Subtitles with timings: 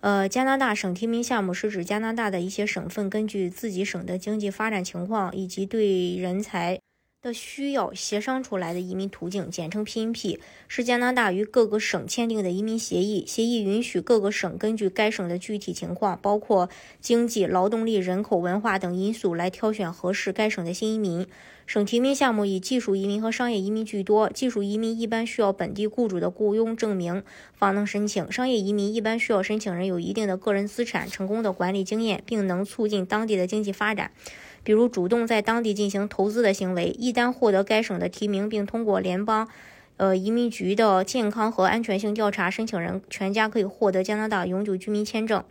[0.00, 6.80] 呃，加拿大省提名项目是指加拿大的一些省份根据自己省的经济发展情况以及对人才
[7.20, 13.24] 的需要协商出来的移民途径，简称 PNP，是加拿大与各个省签订的移民协议。
[13.26, 16.68] 协议允许各个省根据该省的具体情况，包括
[17.00, 21.26] 经济、劳动力、人口、文化等因素来挑选合适该省的新移民。
[21.66, 24.30] 省提名项目以技术移民和商业移民居多。
[24.30, 34.12] 技术移民一般需要本地雇主的雇佣证明方能申请；商业移民一般需要申请人有一定的个人资产、成功的管理经验，并能促进当地的经济发展，
[34.62, 36.94] 比如主动在当地进行投资的行为。
[36.98, 39.48] 一旦获得该省的提名，并通过联邦
[39.96, 45.42] 呃移民局的健康和安全性调查，申请人全家可以获得加拿大永久居民签证。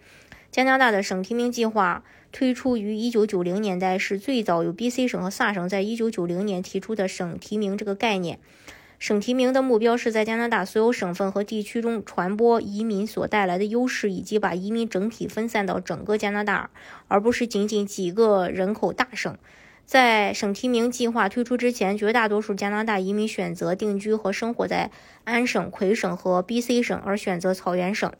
[0.52, 8.40] 加拿大的省提名计划推出于一九九零年代，是最早由 BC 省和萨省在一九九零年提出的省提名这个概念。
[9.00, 16.72] 省提名的目标是在加拿大所有省份和地区中传播移民所带来的优势，以及把移民整体分散到整个加拿大，
[17.08, 19.38] 而不是仅仅几个人口大省。
[19.86, 24.92] 在省提名计划推出之前，绝大多数加拿大移民选择定居和生活在
[25.24, 28.12] 安省、魁省和 BC 省，而选择草原省。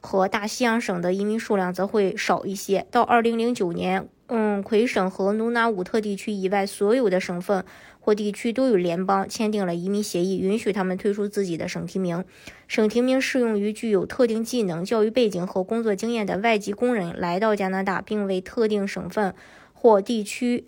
[0.00, 2.86] 和大西洋省的移民数量则会少一些。
[2.90, 7.64] 到二零零九年，嗯，魁省和努纳武特地区以外所有的省份
[8.00, 12.24] 或地区都与联邦签订了移民协议，允许他们推出自己的省提名。
[12.66, 19.34] 省提名适用于具有特定技能、教育背景和工作经验的外籍工人来到加拿大，并为特定省份
[19.72, 20.64] 或地区。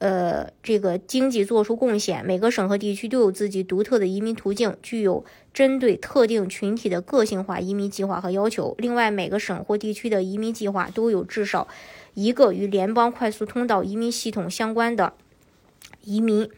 [0.00, 2.24] 呃，这个经济做出贡献。
[2.24, 8.74] 每个省和地区都有自己独特的移民途径，具有针对特定群体的个性化移民计划和要求。
[8.78, 11.68] 另外，每个省或地区的移民计划都有至少
[12.14, 15.12] 一个与联邦快速通道移民系统相关的
[16.02, 16.48] 移民。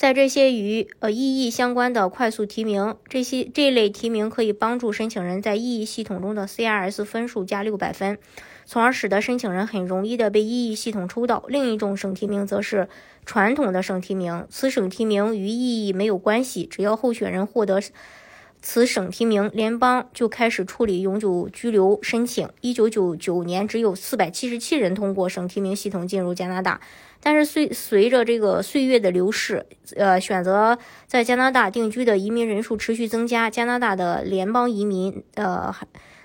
[0.00, 8.16] 在这些与呃异议相关的快速提名，这些这类提名可以帮助申请人在异议系统中的 CRS 分数加六百分。
[8.64, 11.44] 从而使得申请人很容易的被异议系统抽到。
[11.48, 12.88] 另一种省提名则是
[13.26, 16.64] 传统的省提名，此省提名与异议没有关系。
[16.64, 17.78] 只要候选人获得
[18.62, 22.48] 此省提名，联邦就开始处理永久居留申请。
[22.60, 26.80] 一九九九年，只有四百七十七人通过省提名系统进入加拿大。
[27.22, 29.66] 但是随随着这个岁月的流逝，
[29.96, 35.74] 呃，选择在加拿大定居的移民人数持续增加，加拿大的联邦移民，呃。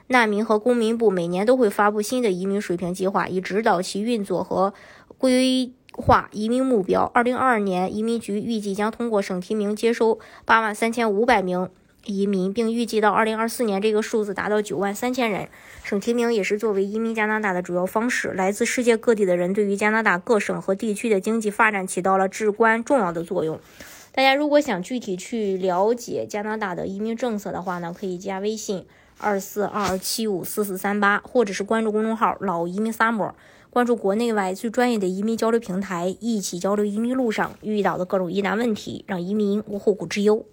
[0.07, 4.71] 难民和公民部每年都会发布新的移民水平计划，以指导其运作和
[5.17, 7.09] 规划移民目标。
[7.11, 11.67] 二零二二年，移民局预计将通过省提名接收八万三千五百名
[12.05, 15.49] 移民，并预计到二零二四年，这个数字达到九万三千人。
[15.83, 18.29] 省提名也是作为移民加拿大的主要方式。
[18.29, 23.59] 来自世界各地的人对于加拿大各省和地区的经济发展起到了至关重要的作用。
[24.11, 28.85] 大家如果想具体去了解加拿大的移民政策的话呢，可以加微信。
[29.17, 33.31] 二四二七五四四三八，或者是关注公众号“老移民 summer”，
[33.69, 40.45] 关注国内外最专业的移民交流平台，一起交流移民路上遇到的各种疑难问题，让移民无后顾之忧。